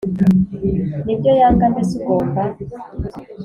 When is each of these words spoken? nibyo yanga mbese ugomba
nibyo 1.05 1.31
yanga 1.39 1.65
mbese 1.71 1.93
ugomba 1.99 2.41